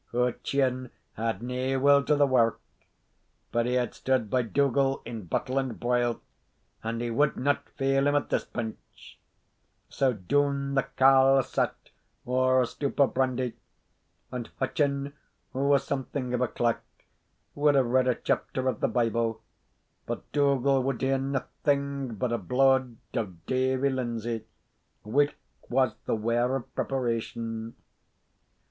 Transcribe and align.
Hutcheon 0.13 0.89
had 1.13 1.43
nae 1.43 1.75
will 1.75 2.03
to 2.05 2.15
the 2.15 2.25
wark, 2.25 2.59
but 3.51 3.67
he 3.67 3.73
had 3.75 3.93
stood 3.93 4.31
by 4.31 4.41
Dougal 4.41 5.03
in 5.05 5.25
battle 5.25 5.59
and 5.59 5.79
broil, 5.79 6.23
and 6.83 6.99
he 7.03 7.11
wad 7.11 7.37
not 7.37 7.69
fail 7.69 8.07
him 8.07 8.15
at 8.15 8.31
this 8.31 8.43
pinch; 8.43 9.19
so 9.89 10.11
doun 10.13 10.73
the 10.73 10.81
carles 10.81 11.49
sat 11.51 11.75
ower 12.25 12.63
a 12.63 12.65
stoup 12.65 12.99
of 12.99 13.13
brandy, 13.13 13.53
and 14.31 14.49
Hutcheon, 14.59 15.13
who 15.53 15.67
was 15.67 15.83
something 15.83 16.33
of 16.33 16.41
a 16.41 16.47
clerk, 16.47 16.81
would 17.53 17.75
have 17.75 17.85
read 17.85 18.07
a 18.07 18.15
chapter 18.15 18.67
of 18.67 18.79
the 18.79 18.87
Bible; 18.87 19.43
but 20.07 20.31
Dougal 20.31 20.81
would 20.81 21.03
hear 21.03 21.19
naething 21.19 22.15
but 22.15 22.31
a 22.33 22.39
blaud 22.39 22.97
of 23.13 23.45
Davie 23.45 23.89
Lindsay, 23.91 24.47
whilk 25.03 25.35
was 25.69 25.93
the 26.07 26.15
waur 26.15 26.61
preparation. 26.73 27.75